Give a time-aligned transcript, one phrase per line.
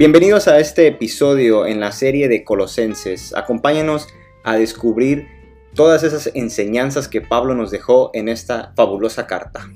[0.00, 3.36] Bienvenidos a este episodio en la serie de Colosenses.
[3.36, 4.08] Acompáñanos
[4.44, 5.28] a descubrir
[5.74, 9.68] todas esas enseñanzas que Pablo nos dejó en esta fabulosa carta.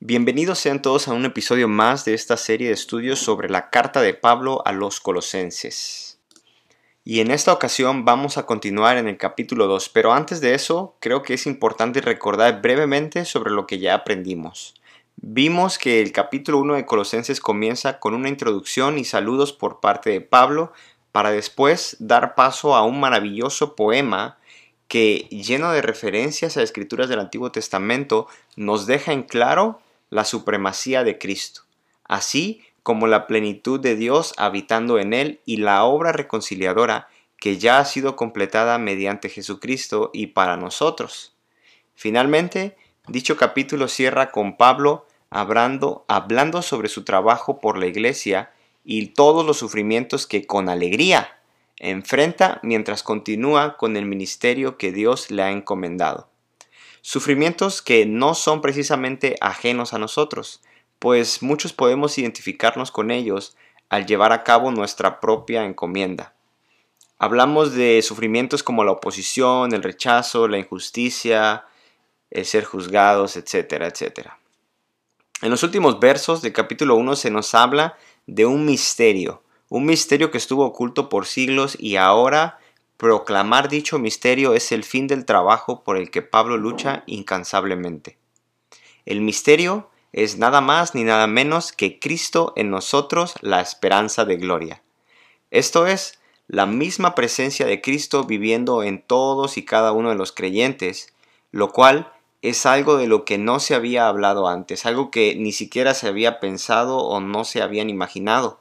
[0.00, 4.02] Bienvenidos sean todos a un episodio más de esta serie de estudios sobre la carta
[4.02, 6.07] de Pablo a los Colosenses.
[7.10, 10.94] Y en esta ocasión vamos a continuar en el capítulo 2, pero antes de eso
[11.00, 14.74] creo que es importante recordar brevemente sobre lo que ya aprendimos.
[15.16, 20.10] Vimos que el capítulo 1 de Colosenses comienza con una introducción y saludos por parte
[20.10, 20.74] de Pablo
[21.10, 24.36] para después dar paso a un maravilloso poema
[24.86, 31.04] que, lleno de referencias a escrituras del Antiguo Testamento, nos deja en claro la supremacía
[31.04, 31.62] de Cristo,
[32.04, 37.06] así como la plenitud de Dios habitando en él y la obra reconciliadora
[37.36, 41.34] que ya ha sido completada mediante Jesucristo y para nosotros.
[41.94, 48.52] Finalmente, dicho capítulo cierra con Pablo hablando, hablando sobre su trabajo por la iglesia
[48.86, 51.40] y todos los sufrimientos que con alegría
[51.76, 56.30] enfrenta mientras continúa con el ministerio que Dios le ha encomendado.
[57.02, 60.62] Sufrimientos que no son precisamente ajenos a nosotros,
[60.98, 63.56] pues muchos podemos identificarnos con ellos
[63.88, 66.34] al llevar a cabo nuestra propia encomienda.
[67.18, 71.64] Hablamos de sufrimientos como la oposición, el rechazo, la injusticia,
[72.30, 74.38] el ser juzgados, etcétera, etcétera.
[75.42, 80.30] En los últimos versos del capítulo 1 se nos habla de un misterio, un misterio
[80.30, 82.58] que estuvo oculto por siglos y ahora
[82.98, 88.18] Proclamar dicho misterio es el fin del trabajo por el que Pablo lucha incansablemente.
[89.06, 94.36] El misterio es nada más ni nada menos que Cristo en nosotros, la esperanza de
[94.36, 94.82] gloria.
[95.50, 100.32] Esto es, la misma presencia de Cristo viviendo en todos y cada uno de los
[100.32, 101.12] creyentes,
[101.50, 105.52] lo cual es algo de lo que no se había hablado antes, algo que ni
[105.52, 108.60] siquiera se había pensado o no se habían imaginado.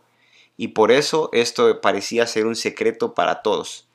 [0.57, 3.87] Y por eso esto parecía ser un secreto para todos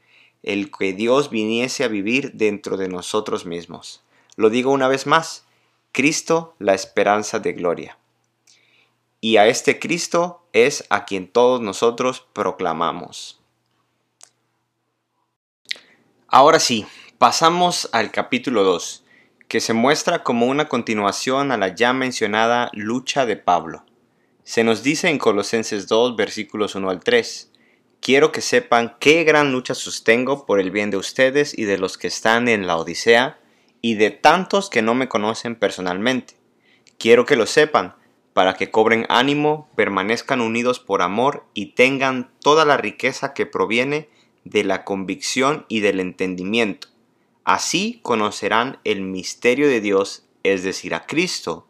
[0.42, 4.02] el que Dios viniese a vivir dentro de nosotros mismos.
[4.36, 5.44] Lo digo una vez más,
[5.92, 7.98] Cristo la esperanza de gloria.
[9.20, 13.42] Y a este Cristo es a quien todos nosotros proclamamos.
[16.28, 16.86] Ahora sí,
[17.18, 19.04] pasamos al capítulo 2,
[19.48, 23.84] que se muestra como una continuación a la ya mencionada lucha de Pablo.
[24.44, 27.52] Se nos dice en Colosenses 2, versículos 1 al 3,
[28.00, 31.98] quiero que sepan qué gran lucha sostengo por el bien de ustedes y de los
[31.98, 33.41] que están en la Odisea
[33.82, 36.34] y de tantos que no me conocen personalmente.
[36.98, 37.96] Quiero que lo sepan,
[38.32, 44.08] para que cobren ánimo, permanezcan unidos por amor y tengan toda la riqueza que proviene
[44.44, 46.88] de la convicción y del entendimiento.
[47.44, 51.66] Así conocerán el misterio de Dios, es decir, a Cristo,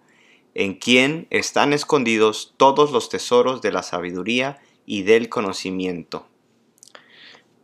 [0.54, 6.26] en quien están escondidos todos los tesoros de la sabiduría y del conocimiento.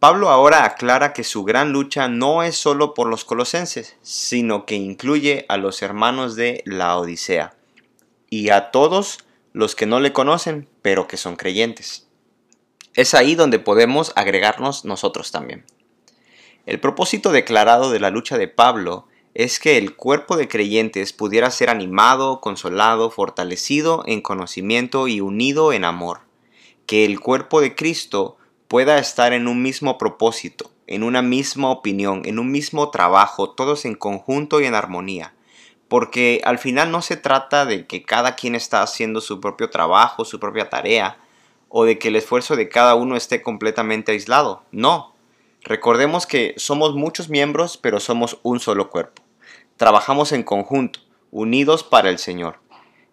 [0.00, 4.76] Pablo ahora aclara que su gran lucha no es solo por los colosenses, sino que
[4.76, 7.56] incluye a los hermanos de la Odisea
[8.30, 9.18] y a todos
[9.52, 12.06] los que no le conocen, pero que son creyentes.
[12.94, 15.64] Es ahí donde podemos agregarnos nosotros también.
[16.64, 21.50] El propósito declarado de la lucha de Pablo es que el cuerpo de creyentes pudiera
[21.50, 26.20] ser animado, consolado, fortalecido en conocimiento y unido en amor
[26.88, 28.37] que el cuerpo de Cristo
[28.68, 33.84] pueda estar en un mismo propósito, en una misma opinión, en un mismo trabajo, todos
[33.86, 35.34] en conjunto y en armonía.
[35.88, 40.26] Porque al final no se trata de que cada quien está haciendo su propio trabajo,
[40.26, 41.18] su propia tarea,
[41.70, 44.62] o de que el esfuerzo de cada uno esté completamente aislado.
[44.70, 45.14] No.
[45.62, 49.22] Recordemos que somos muchos miembros, pero somos un solo cuerpo.
[49.76, 51.00] Trabajamos en conjunto,
[51.30, 52.58] unidos para el Señor.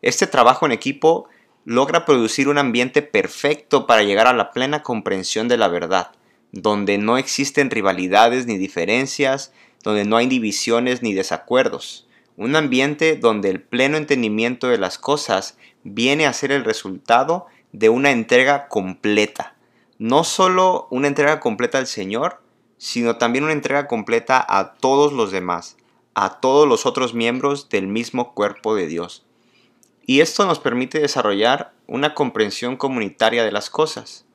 [0.02, 1.28] Este trabajo en equipo
[1.66, 6.12] logra producir un ambiente perfecto para llegar a la plena comprensión de la verdad,
[6.52, 9.52] donde no existen rivalidades ni diferencias,
[9.84, 12.08] donde no hay divisiones ni desacuerdos.
[12.38, 17.90] Un ambiente donde el pleno entendimiento de las cosas viene a ser el resultado de
[17.90, 19.56] una entrega completa.
[19.98, 22.42] No solo una entrega completa al Señor,
[22.78, 25.78] sino también una entrega completa a todos los demás,
[26.14, 29.26] a todos los otros miembros del mismo cuerpo de Dios.
[30.06, 34.26] Y esto nos permite desarrollar una comprensión comunitaria de las cosas.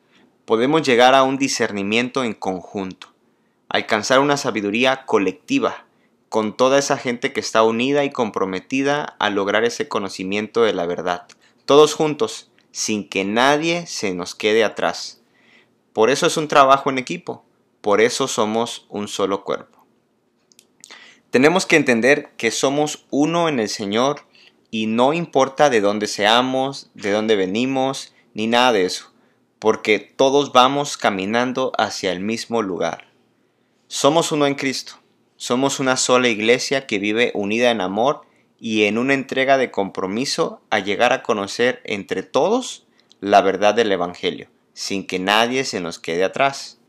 [0.45, 3.09] Podemos llegar a un discernimiento en conjunto,
[3.69, 5.85] alcanzar una sabiduría colectiva
[6.29, 10.87] con toda esa gente que está unida y comprometida a lograr ese conocimiento de la
[10.87, 11.27] verdad.
[11.67, 15.21] Todos juntos, sin que nadie se nos quede atrás.
[15.93, 17.45] Por eso es un trabajo en equipo,
[17.81, 19.85] por eso somos un solo cuerpo.
[21.31, 24.27] Tenemos que entender que somos uno en el Señor
[24.71, 29.13] y no importa de dónde seamos, de dónde venimos, ni nada de eso,
[29.59, 33.09] porque todos vamos caminando hacia el mismo lugar.
[33.89, 34.95] Somos uno en Cristo,
[35.37, 38.23] somos una sola iglesia que vive unida en amor
[38.59, 42.87] y en una entrega de compromiso a llegar a conocer entre todos
[43.21, 46.80] la verdad del Evangelio, sin que nadie se nos quede atrás.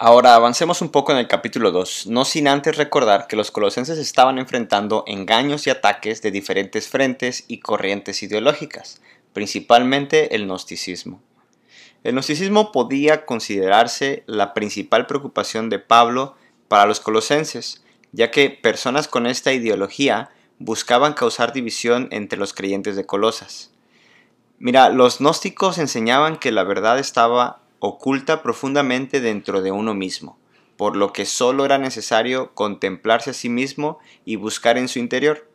[0.00, 3.98] Ahora avancemos un poco en el capítulo 2, no sin antes recordar que los colosenses
[3.98, 9.02] estaban enfrentando engaños y ataques de diferentes frentes y corrientes ideológicas,
[9.32, 11.20] principalmente el gnosticismo.
[12.04, 16.36] El gnosticismo podía considerarse la principal preocupación de Pablo
[16.68, 20.30] para los colosenses, ya que personas con esta ideología
[20.60, 23.72] buscaban causar división entre los creyentes de Colosas.
[24.60, 30.38] Mira, los gnósticos enseñaban que la verdad estaba oculta profundamente dentro de uno mismo,
[30.76, 35.48] por lo que solo era necesario contemplarse a sí mismo y buscar en su interior.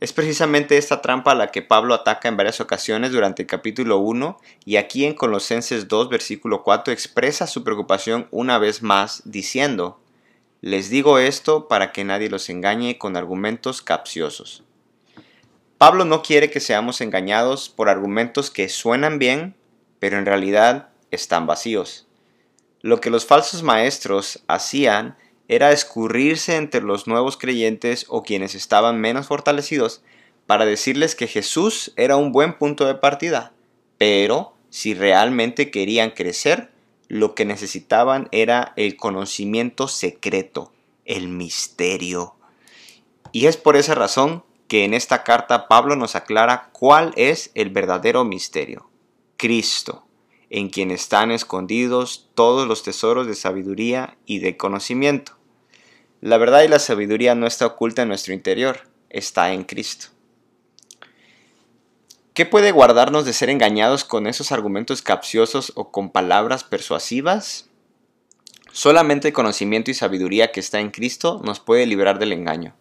[0.00, 4.36] Es precisamente esta trampa la que Pablo ataca en varias ocasiones durante el capítulo 1
[4.64, 10.00] y aquí en Colosenses 2 versículo 4 expresa su preocupación una vez más diciendo,
[10.60, 14.64] les digo esto para que nadie los engañe con argumentos capciosos.
[15.78, 19.56] Pablo no quiere que seamos engañados por argumentos que suenan bien,
[19.98, 22.06] pero en realidad están vacíos.
[22.80, 25.16] Lo que los falsos maestros hacían
[25.46, 30.02] era escurrirse entre los nuevos creyentes o quienes estaban menos fortalecidos
[30.46, 33.52] para decirles que Jesús era un buen punto de partida,
[33.98, 36.72] pero si realmente querían crecer,
[37.06, 40.72] lo que necesitaban era el conocimiento secreto,
[41.04, 42.34] el misterio.
[43.30, 47.68] Y es por esa razón que en esta carta Pablo nos aclara cuál es el
[47.68, 48.88] verdadero misterio,
[49.36, 50.06] Cristo
[50.54, 55.32] en quien están escondidos todos los tesoros de sabiduría y de conocimiento.
[56.20, 60.08] La verdad y la sabiduría no está oculta en nuestro interior, está en Cristo.
[62.34, 67.70] ¿Qué puede guardarnos de ser engañados con esos argumentos capciosos o con palabras persuasivas?
[68.72, 72.76] Solamente el conocimiento y sabiduría que está en Cristo nos puede librar del engaño.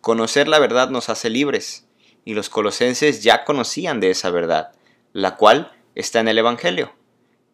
[0.00, 1.88] Conocer la verdad nos hace libres,
[2.24, 4.70] y los colosenses ya conocían de esa verdad,
[5.12, 6.92] la cual está en el Evangelio.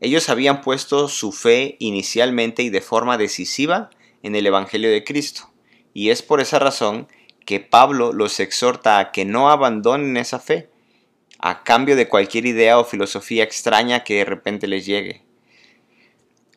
[0.02, 3.88] Ellos habían puesto su fe inicialmente y de forma decisiva
[4.25, 5.49] en el Evangelio de Cristo,
[5.94, 7.06] y es por esa razón
[7.46, 10.69] que Pablo los exhorta a que no abandonen esa fe,
[11.38, 15.22] a cambio de cualquier idea o filosofía extraña que de repente les llegue.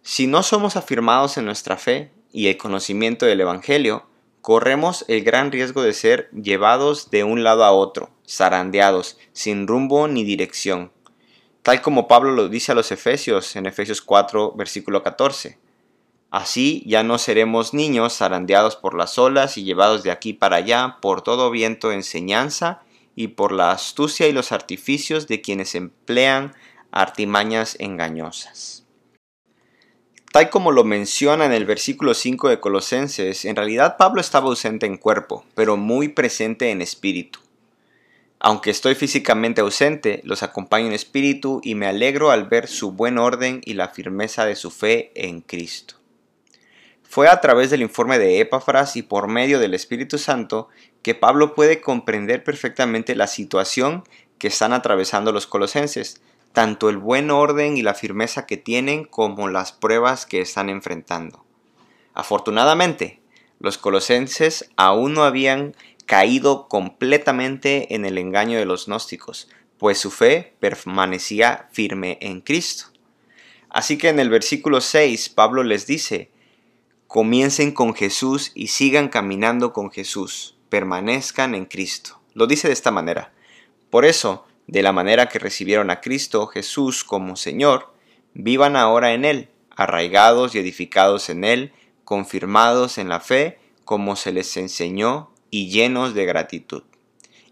[0.01, 4.07] Si no somos afirmados en nuestra fe y el conocimiento del Evangelio,
[4.42, 10.07] corremos el gran riesgo de ser llevados de un lado a otro, zarandeados, sin rumbo
[10.07, 10.92] ni dirección,
[11.66, 15.58] tal como Pablo lo dice a los Efesios en Efesios 4, versículo 14.
[16.30, 20.98] Así ya no seremos niños zarandeados por las olas y llevados de aquí para allá
[21.02, 22.84] por todo viento enseñanza
[23.16, 26.54] y por la astucia y los artificios de quienes emplean
[26.92, 28.86] artimañas engañosas.
[30.32, 34.86] Tal como lo menciona en el versículo 5 de Colosenses, en realidad Pablo estaba ausente
[34.86, 37.40] en cuerpo, pero muy presente en espíritu.
[38.47, 43.18] Aunque estoy físicamente ausente, los acompaño en espíritu y me alegro al ver su buen
[43.18, 45.95] orden y la firmeza de su fe en Cristo.
[47.01, 50.69] Fue a través del informe de Epafras y por medio del Espíritu Santo
[51.02, 54.04] que Pablo puede comprender perfectamente la situación
[54.37, 56.21] que están atravesando los colosenses,
[56.54, 61.44] tanto el buen orden y la firmeza que tienen como las pruebas que están enfrentando.
[62.14, 63.21] Afortunadamente,
[63.59, 65.75] los colosenses aún no habían
[66.06, 72.85] caído completamente en el engaño de los gnósticos, pues su fe permanecía firme en Cristo.
[73.69, 76.31] Así que en el versículo 6 Pablo les dice,
[77.07, 82.21] comiencen con Jesús y sigan caminando con Jesús, permanezcan en Cristo.
[82.33, 83.33] Lo dice de esta manera.
[83.90, 87.94] Por eso, de la manera que recibieron a Cristo Jesús como Señor,
[88.33, 94.31] vivan ahora en Él, arraigados y edificados en Él, confirmados en la fe, como se
[94.31, 96.83] les enseñó y llenos de gratitud.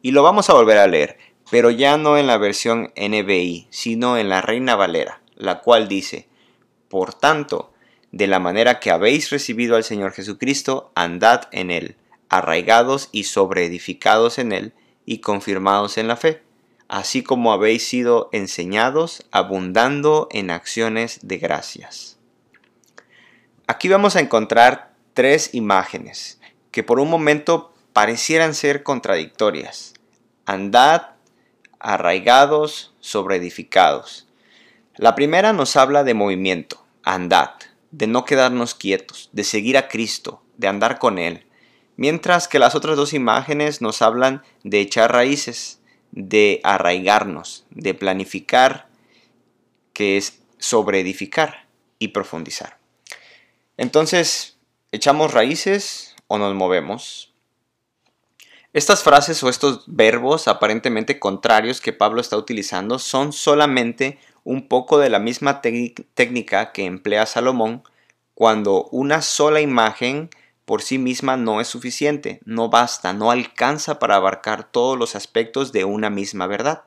[0.01, 1.17] Y lo vamos a volver a leer,
[1.49, 6.27] pero ya no en la versión NBI, sino en la Reina Valera, la cual dice,
[6.89, 7.71] Por tanto,
[8.11, 11.95] de la manera que habéis recibido al Señor Jesucristo, andad en Él,
[12.27, 14.73] arraigados y sobreedificados en Él,
[15.05, 16.43] y confirmados en la fe,
[16.89, 22.17] así como habéis sido enseñados, abundando en acciones de gracias.
[23.65, 26.41] Aquí vamos a encontrar tres imágenes
[26.71, 29.93] que por un momento parecieran ser contradictorias.
[30.45, 31.11] Andad
[31.79, 34.27] arraigados sobre edificados.
[34.95, 37.51] La primera nos habla de movimiento, andad,
[37.91, 41.45] de no quedarnos quietos, de seguir a Cristo, de andar con Él.
[41.95, 45.79] mientras que las otras dos imágenes nos hablan de echar raíces,
[46.11, 48.87] de arraigarnos, de planificar,
[49.93, 51.67] que es sobreedificar
[51.99, 52.79] y profundizar.
[53.77, 54.57] Entonces,
[54.91, 57.32] ¿echamos raíces o nos movemos?
[58.73, 64.97] Estas frases o estos verbos aparentemente contrarios que Pablo está utilizando son solamente un poco
[64.97, 67.83] de la misma técnica que emplea Salomón
[68.33, 70.31] cuando una sola imagen
[70.65, 75.71] por sí misma no es suficiente, no basta, no alcanza para abarcar todos los aspectos
[75.71, 76.83] de una misma verdad,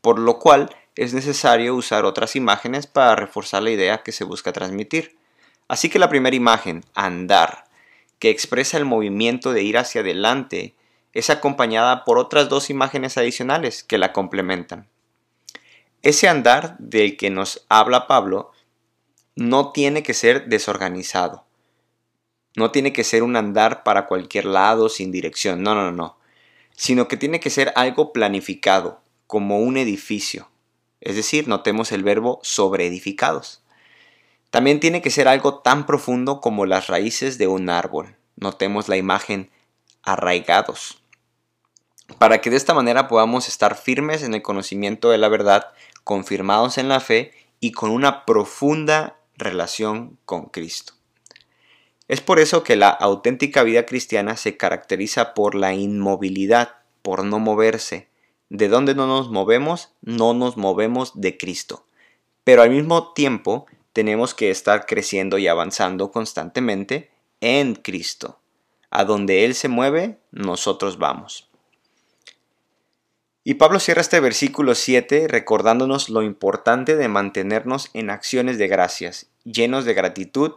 [0.00, 4.52] por lo cual es necesario usar otras imágenes para reforzar la idea que se busca
[4.52, 5.16] transmitir.
[5.66, 7.64] Así que la primera imagen, andar,
[8.20, 10.76] que expresa el movimiento de ir hacia adelante,
[11.18, 14.88] es acompañada por otras dos imágenes adicionales que la complementan.
[16.02, 18.52] Ese andar del que nos habla Pablo
[19.34, 21.44] no tiene que ser desorganizado.
[22.54, 25.62] No tiene que ser un andar para cualquier lado sin dirección.
[25.62, 26.18] No, no, no.
[26.74, 30.50] Sino que tiene que ser algo planificado, como un edificio.
[31.00, 33.62] Es decir, notemos el verbo sobre edificados.
[34.50, 38.16] También tiene que ser algo tan profundo como las raíces de un árbol.
[38.36, 39.50] Notemos la imagen
[40.02, 41.02] arraigados.
[42.18, 45.72] Para que de esta manera podamos estar firmes en el conocimiento de la verdad,
[46.04, 50.94] confirmados en la fe y con una profunda relación con Cristo.
[52.08, 57.38] Es por eso que la auténtica vida cristiana se caracteriza por la inmovilidad, por no
[57.40, 58.08] moverse.
[58.48, 61.84] De donde no nos movemos, no nos movemos de Cristo.
[62.44, 67.10] Pero al mismo tiempo tenemos que estar creciendo y avanzando constantemente
[67.40, 68.38] en Cristo.
[68.90, 71.45] A donde Él se mueve, nosotros vamos.
[73.48, 79.28] Y Pablo cierra este versículo 7 recordándonos lo importante de mantenernos en acciones de gracias,
[79.44, 80.54] llenos de gratitud.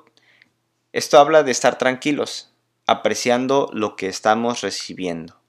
[0.91, 2.51] Esto habla de estar tranquilos,
[2.88, 5.39] apreciando lo que estamos recibiendo.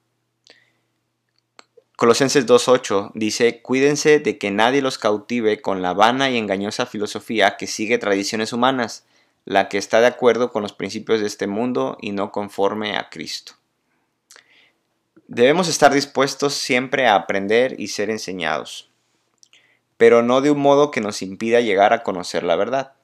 [1.97, 7.57] Colosenses 2.8 dice, cuídense de que nadie los cautive con la vana y engañosa filosofía
[7.57, 9.07] que sigue tradiciones humanas,
[9.47, 13.09] la que está de acuerdo con los principios de este mundo y no conforme a
[13.09, 13.55] Cristo.
[15.33, 18.91] Debemos estar dispuestos siempre a aprender y ser enseñados,
[19.97, 22.95] pero no de un modo que nos impida llegar a conocer la verdad.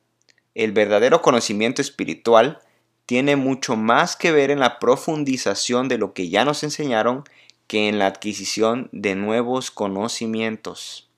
[0.56, 2.58] El verdadero conocimiento espiritual
[3.06, 7.22] tiene mucho más que ver en la profundización de lo que ya nos enseñaron
[7.68, 11.08] que en la adquisición de nuevos conocimientos.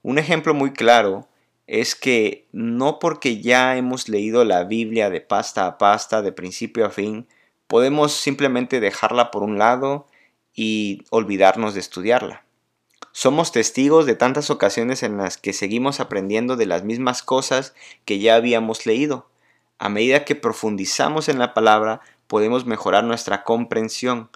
[0.00, 1.28] Un ejemplo muy claro
[1.66, 6.86] es que no porque ya hemos leído la Biblia de pasta a pasta, de principio
[6.86, 7.26] a fin,
[7.66, 10.06] podemos simplemente dejarla por un lado
[10.54, 12.44] y olvidarnos de estudiarla.
[13.12, 18.18] Somos testigos de tantas ocasiones en las que seguimos aprendiendo de las mismas cosas que
[18.18, 19.26] ya habíamos leído.
[19.78, 24.30] A medida que profundizamos en la palabra, podemos mejorar nuestra comprensión.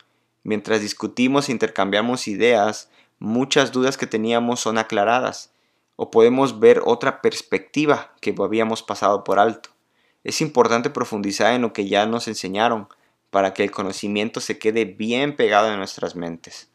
[0.45, 5.53] Mientras discutimos e intercambiamos ideas, muchas dudas que teníamos son aclaradas,
[5.97, 9.71] o podemos ver otra perspectiva que habíamos pasado por alto.
[10.25, 12.89] Es importante profundizar en lo que ya nos enseñaron,
[13.31, 16.69] para que el conocimiento se quede bien pegado en nuestras mentes.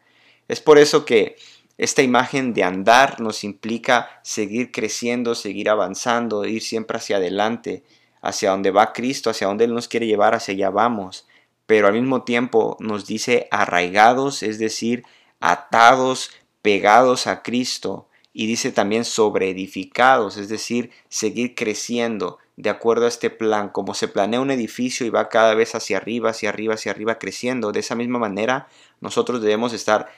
[0.48, 1.36] Es por eso que
[1.78, 7.84] esta imagen de andar nos implica seguir creciendo, seguir avanzando, ir siempre hacia adelante,
[8.22, 11.28] hacia donde va Cristo, hacia donde Él nos quiere llevar, hacia allá vamos.
[11.66, 15.04] Pero al mismo tiempo nos dice arraigados, es decir,
[15.42, 16.32] atados,
[16.62, 18.08] pegados a Cristo.
[18.32, 24.08] Y dice también sobreedificados, es decir, seguir creciendo, de acuerdo a este plan, como se
[24.08, 27.82] planea un edificio y va cada vez hacia arriba, hacia arriba, hacia arriba creciendo, de
[27.82, 28.68] esa misma manera
[29.02, 30.10] nosotros debemos estar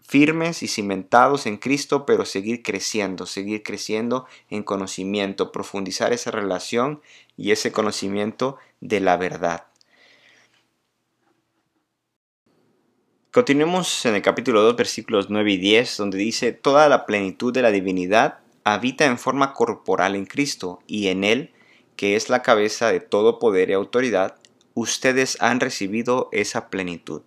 [0.00, 7.02] firmes y cimentados en Cristo, pero seguir creciendo, seguir creciendo en conocimiento, profundizar esa relación
[7.36, 9.64] y ese conocimiento de la verdad.
[13.30, 17.62] Continuemos en el capítulo 2, versículos 9 y 10, donde dice, Toda la plenitud de
[17.62, 18.40] la divinidad
[18.74, 21.52] habita en forma corporal en Cristo y en Él,
[21.96, 24.36] que es la cabeza de todo poder y autoridad,
[24.74, 27.22] ustedes han recibido esa plenitud.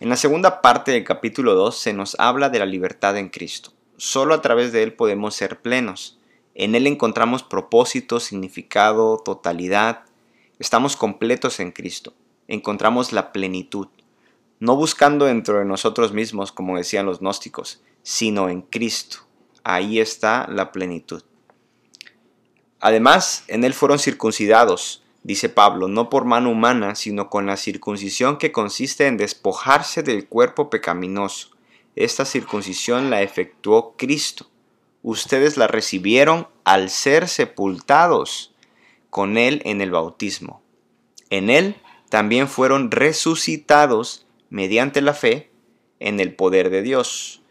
[0.00, 3.72] En la segunda parte del capítulo 2 se nos habla de la libertad en Cristo.
[3.96, 6.18] Solo a través de Él podemos ser plenos.
[6.54, 10.04] En Él encontramos propósito, significado, totalidad.
[10.58, 12.14] Estamos completos en Cristo.
[12.48, 13.86] Encontramos la plenitud.
[14.58, 19.18] No buscando dentro de nosotros mismos, como decían los gnósticos, sino en Cristo
[19.64, 21.22] ahí está la plenitud.
[22.80, 28.38] Además, en él fueron circuncidados, dice Pablo, no por mano humana, sino con la circuncisión
[28.38, 31.50] que consiste en despojarse del cuerpo pecaminoso.
[31.94, 34.48] Esta circuncisión la efectuó Cristo.
[35.02, 38.54] Ustedes la recibieron al ser sepultados
[39.10, 40.62] con Él en el bautismo.
[41.30, 41.76] En Él
[42.08, 45.50] también fueron resucitados mediante la fe
[46.00, 47.41] en el poder de Dios,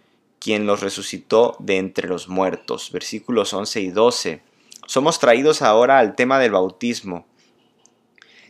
[0.42, 2.92] quien los resucitó de entre los muertos.
[2.92, 4.42] Versículos 11 y 12.
[4.88, 7.28] Somos traídos ahora al tema del bautismo.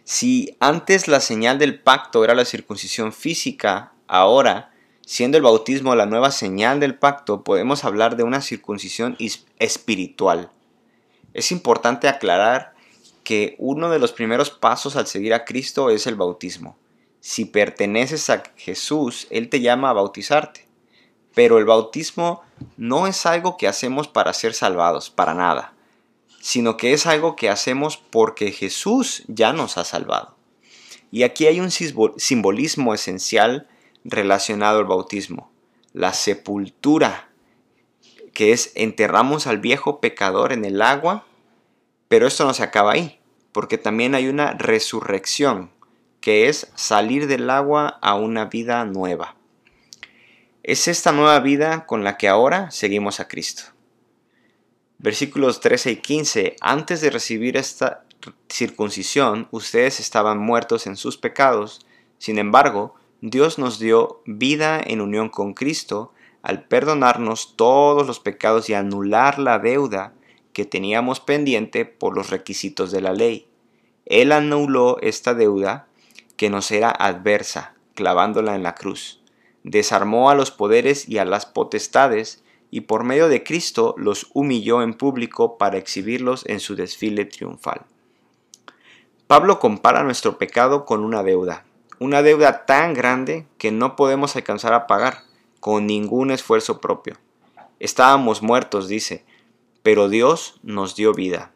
[0.06, 4.72] Si antes la señal del pacto era la circuncisión física, ahora,
[5.06, 9.18] siendo el bautismo la nueva señal del pacto, podemos hablar de una circuncisión
[9.60, 10.50] espiritual.
[11.34, 12.74] Es importante aclarar
[13.26, 16.78] que uno de los primeros pasos al seguir a Cristo es el bautismo.
[17.20, 20.71] Si perteneces a Jesús, Él te llama a bautizarte.
[21.34, 22.42] Pero el bautismo
[22.78, 25.74] no es algo que hacemos para ser salvados, para nada,
[26.40, 30.36] sino que es algo que hacemos porque Jesús ya nos ha salvado.
[31.12, 33.68] Y aquí hay un simbolismo esencial
[34.04, 35.52] relacionado al bautismo,
[35.94, 37.30] la sepultura,
[38.34, 41.26] que es enterramos al viejo pecador en el agua
[42.12, 43.22] pero esto no se acaba ahí,
[43.54, 45.72] porque también hay una resurrección,
[46.20, 49.38] que es salir del agua a una vida nueva.
[50.64, 53.64] Es esta nueva vida con la que ahora seguimos a Cristo.
[55.00, 56.56] Versículos 13 y 15.
[56.62, 58.06] Antes de recibir esta
[58.48, 61.84] circuncisión, ustedes estaban muertos en sus pecados.
[62.20, 66.14] Sin embargo, Dios nos dio vida en unión con Cristo
[66.44, 70.14] al perdonarnos todos los pecados y anular la deuda
[70.54, 73.48] que teníamos pendiente por los requisitos de la ley.
[74.06, 75.88] Él anuló esta deuda
[76.38, 79.21] que nos era adversa, clavándola en la cruz.
[79.64, 84.82] Desarmó a los poderes y a las potestades, y por medio de Cristo los humilló
[84.82, 87.86] en público para exhibirlos en su desfile triunfal.
[89.28, 91.66] Pablo compara nuestro pecado con una deuda,
[92.00, 95.24] una deuda tan grande que no podemos alcanzar a pagar
[95.60, 97.18] con ningún esfuerzo propio.
[97.80, 99.26] Estábamos muertos, dice,
[99.84, 101.52] pero Dios nos dio vida.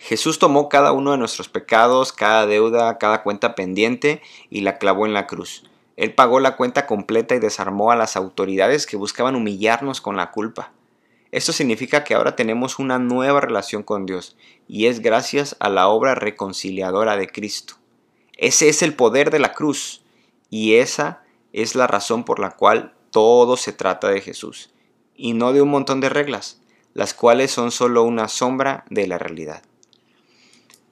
[0.00, 5.06] Jesús tomó cada uno de nuestros pecados, cada deuda, cada cuenta pendiente y la clavó
[5.06, 5.69] en la cruz.
[6.00, 10.30] Él pagó la cuenta completa y desarmó a las autoridades que buscaban humillarnos con la
[10.30, 10.72] culpa.
[11.30, 14.34] Esto significa que ahora tenemos una nueva relación con Dios
[14.66, 17.74] y es gracias a la obra reconciliadora de Cristo.
[18.38, 20.02] Ese es el poder de la cruz
[20.48, 24.70] y esa es la razón por la cual todo se trata de Jesús
[25.14, 26.60] y no de un montón de reglas
[26.94, 29.62] las cuales son solo una sombra de la realidad.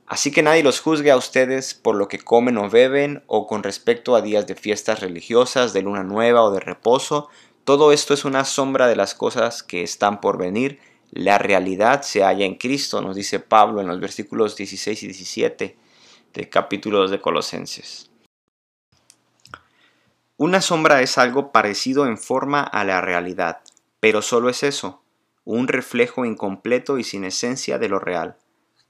[0.09, 3.62] Así que nadie los juzgue a ustedes por lo que comen o beben o con
[3.62, 7.29] respecto a días de fiestas religiosas, de luna nueva o de reposo.
[7.64, 10.81] Todo esto es una sombra de las cosas que están por venir.
[11.11, 15.77] La realidad se halla en Cristo, nos dice Pablo en los versículos 16 y 17
[16.33, 18.11] del capítulo 2 de Colosenses.
[20.38, 23.59] Una sombra es algo parecido en forma a la realidad,
[24.01, 25.03] pero solo es eso,
[25.44, 28.38] un reflejo incompleto y sin esencia de lo real.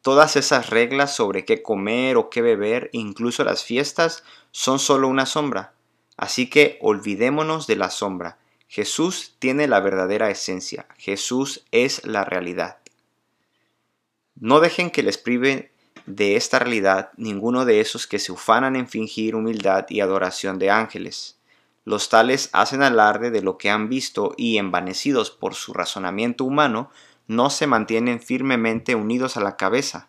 [0.08, 5.26] Todas esas reglas sobre qué comer o qué beber, incluso las fiestas, son solo una
[5.26, 5.74] sombra.
[6.16, 8.38] Así que olvidémonos de la sombra.
[8.68, 10.86] Jesús tiene la verdadera esencia.
[10.96, 12.78] Jesús es la realidad.
[14.34, 15.72] No dejen que les prive
[16.06, 20.70] de esta realidad ninguno de esos que se ufanan en fingir humildad y adoración de
[20.70, 21.36] ángeles.
[21.84, 26.90] Los tales hacen alarde de lo que han visto y, envanecidos por su razonamiento humano,
[27.28, 30.08] no se mantienen firmemente unidos a la cabeza.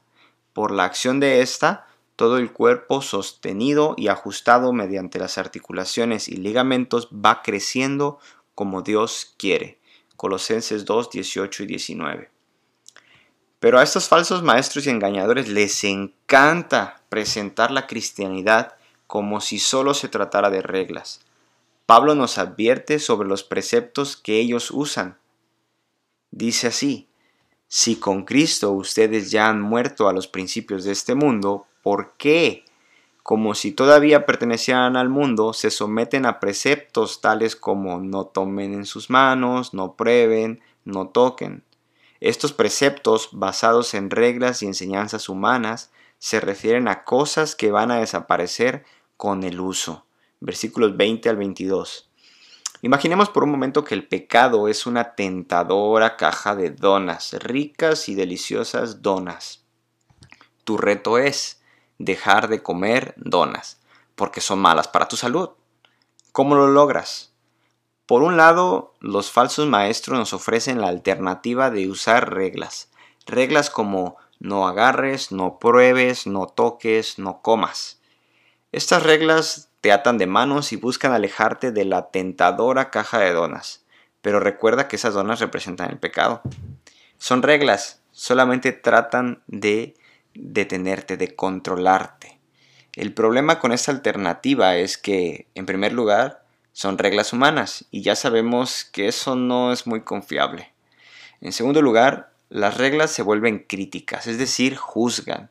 [0.54, 6.38] Por la acción de ésta, todo el cuerpo sostenido y ajustado mediante las articulaciones y
[6.38, 8.20] ligamentos va creciendo
[8.56, 9.80] como Dios quiere.
[10.16, 12.32] Colosenses 2, 18 y 19.
[13.60, 18.76] Pero a estos falsos maestros y engañadores les encanta presentar la cristianidad
[19.08, 21.22] como si solo se tratara de reglas.
[21.86, 25.18] Pablo nos advierte sobre los preceptos que ellos usan.
[26.32, 27.09] Dice así,
[27.70, 32.66] si con Cristo ustedes ya han muerto a los principios de este mundo, ¿por qué?
[33.24, 38.86] Como si todavía pertenecieran al mundo, se someten a preceptos tales como no tomen en
[38.86, 41.64] sus manos, no prueben, no toquen.
[42.20, 48.00] Estos preceptos, basados en reglas y enseñanzas humanas, se refieren a cosas que van a
[48.00, 48.84] desaparecer
[49.16, 50.04] con el uso
[50.40, 52.09] versículos 20 al 22.
[52.82, 58.16] Imaginemos por un momento que el pecado es una tentadora caja de donas, ricas y
[58.16, 59.66] deliciosas donas.
[60.64, 61.62] Tu reto es
[61.98, 63.82] dejar de comer donas,
[64.16, 65.50] porque son malas para tu salud.
[66.32, 67.34] ¿Cómo lo logras?
[68.06, 72.90] Por un lado, los falsos maestros nos ofrecen la alternativa de usar reglas.
[73.26, 78.00] Reglas como no agarres, no pruebes, no toques, no comas.
[78.72, 83.86] Estas reglas te atan de manos y buscan alejarte de la tentadora caja de donas.
[84.22, 86.42] Pero recuerda que esas donas representan el pecado.
[87.18, 89.96] Son reglas, solamente tratan de
[90.34, 92.40] detenerte, de controlarte.
[92.96, 98.16] El problema con esta alternativa es que, en primer lugar, son reglas humanas y ya
[98.16, 100.74] sabemos que eso no es muy confiable.
[101.42, 105.50] En segundo lugar, las reglas se vuelven críticas, es decir, juzgan.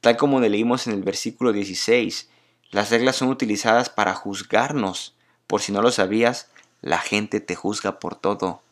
[0.00, 2.28] Tal como leímos en el versículo 16,
[2.74, 5.14] las reglas son utilizadas para juzgarnos.
[5.46, 6.48] Por si no lo sabías,
[6.80, 8.62] la gente te juzga por todo.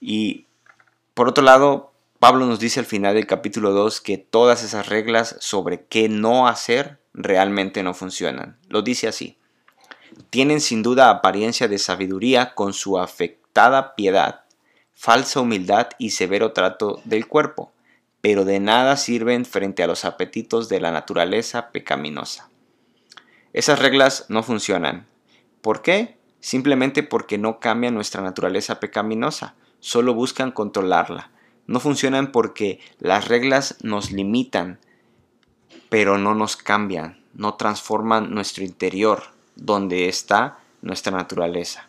[0.00, 0.46] Y
[1.12, 5.34] por otro lado, Pablo nos dice al final del capítulo 2 que todas esas reglas
[5.40, 8.58] sobre qué no hacer realmente no funcionan.
[8.68, 9.36] Lo dice así.
[10.30, 14.44] Tienen sin duda apariencia de sabiduría con su afectada piedad,
[14.94, 17.72] falsa humildad y severo trato del cuerpo,
[18.20, 22.50] pero de nada sirven frente a los apetitos de la naturaleza pecaminosa.
[23.54, 25.06] Esas reglas no funcionan.
[25.62, 26.18] ¿Por qué?
[26.40, 31.30] Simplemente porque no cambian nuestra naturaleza pecaminosa, solo buscan controlarla.
[31.68, 34.80] No funcionan porque las reglas nos limitan,
[35.88, 39.22] pero no nos cambian, no transforman nuestro interior,
[39.54, 41.88] donde está nuestra naturaleza.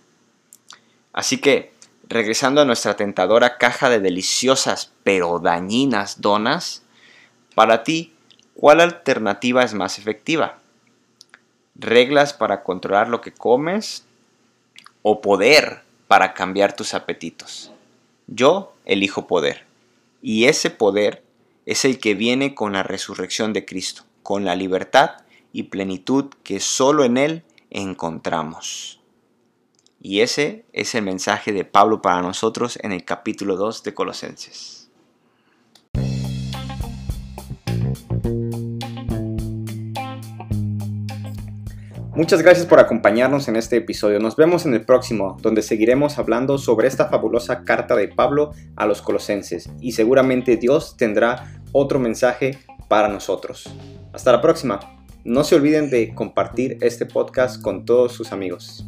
[1.14, 1.74] Así que,
[2.08, 6.84] regresando a nuestra tentadora caja de deliciosas pero dañinas donas,
[7.56, 8.14] para ti,
[8.54, 10.60] ¿cuál alternativa es más efectiva?
[11.76, 14.06] ¿Reglas para controlar lo que comes
[15.02, 17.72] o poder para cambiar tus apetitos?
[18.28, 19.66] Yo elijo poder.
[20.22, 21.24] Y ese poder
[21.66, 25.18] es el que viene con la resurrección de Cristo, con la libertad
[25.52, 29.02] y plenitud que solo en Él encontramos.
[30.02, 34.85] Y ese es el mensaje de Pablo para nosotros en el capítulo 2 de Colosenses.
[42.16, 44.22] Muchas gracias por acompañarnos en este episodio.
[44.22, 48.86] Nos vemos en el próximo, donde seguiremos hablando sobre esta fabulosa carta de Pablo a
[48.86, 53.70] los colosenses y seguramente Dios tendrá otro mensaje para nosotros.
[54.14, 54.80] Hasta la próxima.
[55.26, 58.86] No se olviden de compartir este podcast con todos sus amigos.